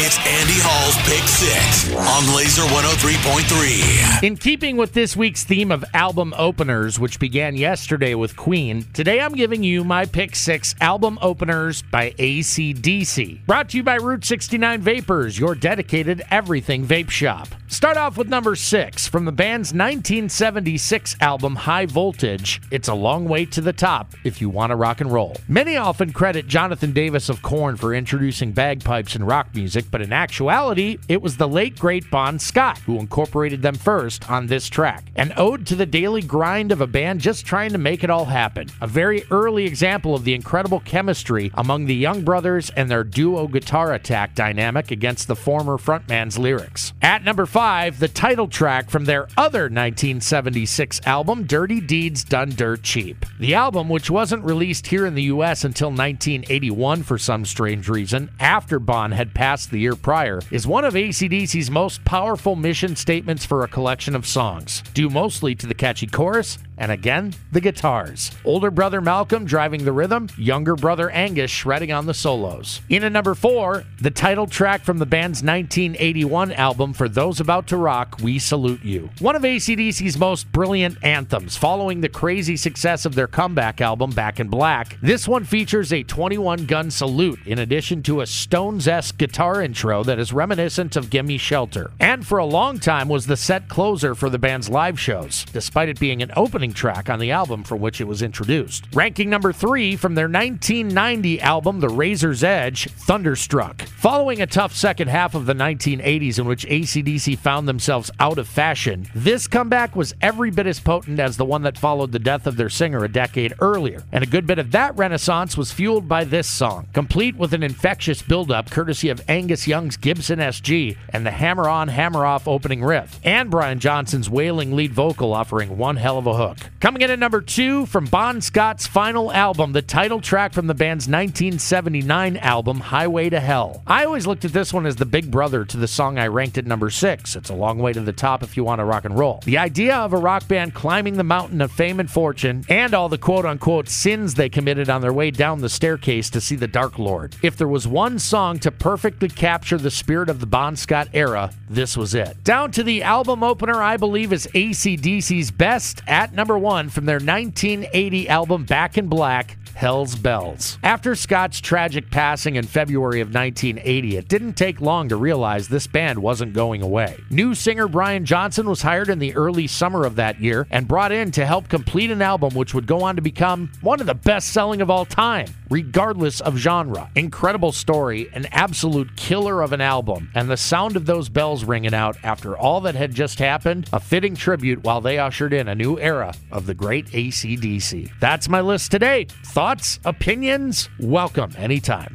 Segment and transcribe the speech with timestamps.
[0.00, 4.22] It's Andy Hall's Pick Six on Laser 103.3.
[4.22, 9.20] In keeping with this week's theme of album openers, which began yesterday with Queen, today
[9.20, 13.44] I'm giving you my Pick Six album openers by ACDC.
[13.44, 17.48] Brought to you by Route 69 Vapors, your dedicated everything vape shop.
[17.66, 22.62] Start off with number six from the band's 1976 album High Voltage.
[22.70, 25.36] It's a long way to the top if you want to rock and roll.
[25.48, 30.12] Many often credit Jonathan Davis of Korn for introducing bagpipes in rock music, but in
[30.12, 35.04] actuality, it was the late great Bon Scott who incorporated them first on this track.
[35.16, 38.26] An ode to the daily grind of a band just trying to make it all
[38.26, 38.68] happen.
[38.80, 43.46] A very early example of the incredible chemistry among the Young Brothers and their duo
[43.46, 46.92] guitar attack dynamic against the former frontman's lyrics.
[47.02, 52.50] At number five, five, the title track from their other 1976 album, Dirty Deeds Done
[52.50, 53.26] Dirt Cheap.
[53.38, 55.64] The album, which wasn't released here in the U.S.
[55.64, 60.84] until 1981 for some strange reason, after Bon had passed the year prior, is one
[60.84, 65.74] of ACDC's most powerful mission statements for a collection of songs, due mostly to the
[65.74, 68.30] catchy chorus and again, the guitars.
[68.44, 72.80] Older brother Malcolm driving the rhythm, younger brother Angus shredding on the solos.
[72.88, 77.66] In at number four, the title track from the band's 1981 album, For Those About
[77.68, 79.10] to Rock, We Salute You.
[79.18, 84.40] One of ACDC's most brilliant anthems, following the crazy success of their comeback album, Back
[84.40, 84.96] in Black.
[85.02, 90.04] This one features a 21 gun salute, in addition to a Stones esque guitar intro
[90.04, 91.90] that is reminiscent of Gimme Shelter.
[91.98, 95.88] And for a long time was the set closer for the band's live shows, despite
[95.88, 98.86] it being an opening track on the album from which it was introduced.
[98.94, 103.82] Ranking number three from their 1990 album, The Razor's Edge, Thunderstruck.
[103.82, 108.48] Following a tough second half of the 1980s in which ACDC found themselves out of
[108.48, 112.46] fashion, this comeback was every bit as potent as the one that followed the death
[112.46, 114.02] of their singer a decade earlier.
[114.12, 117.62] And a good bit of that renaissance was fueled by this song, complete with an
[117.62, 122.84] infectious build-up courtesy of Angus Young's Gibson SG and the hammer on, hammer off opening
[122.84, 126.57] riff, and Brian Johnson's wailing lead vocal offering one hell of a hook.
[126.80, 130.74] Coming in at number two from Bon Scott's final album, the title track from the
[130.74, 133.82] band's 1979 album, Highway to Hell.
[133.86, 136.58] I always looked at this one as the big brother to the song I ranked
[136.58, 137.34] at number six.
[137.36, 139.40] It's a long way to the top if you want to rock and roll.
[139.44, 143.08] The idea of a rock band climbing the mountain of fame and fortune, and all
[143.08, 146.68] the quote unquote sins they committed on their way down the staircase to see the
[146.68, 147.36] Dark Lord.
[147.42, 151.50] If there was one song to perfectly capture the spirit of the Bon Scott era,
[151.68, 152.42] this was it.
[152.44, 157.16] Down to the album opener, I believe is ACDC's best at number one from their
[157.16, 159.58] 1980 album Back in Black.
[159.78, 160.76] Hell's Bells.
[160.82, 165.86] After Scott's tragic passing in February of 1980, it didn't take long to realize this
[165.86, 167.16] band wasn't going away.
[167.30, 171.12] New singer Brian Johnson was hired in the early summer of that year and brought
[171.12, 174.14] in to help complete an album which would go on to become one of the
[174.14, 177.10] best selling of all time, regardless of genre.
[177.14, 181.94] Incredible story, an absolute killer of an album, and the sound of those bells ringing
[181.94, 185.74] out after all that had just happened, a fitting tribute while they ushered in a
[185.74, 188.10] new era of the great ACDC.
[188.20, 189.26] That's my list today.
[189.46, 190.88] Thoughts, opinions?
[190.98, 192.14] Welcome anytime.